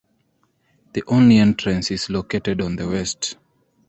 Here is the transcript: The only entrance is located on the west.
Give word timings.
The 0.93 1.03
only 1.05 1.37
entrance 1.37 1.91
is 1.91 2.09
located 2.09 2.59
on 2.59 2.75
the 2.75 2.89
west. 2.89 3.35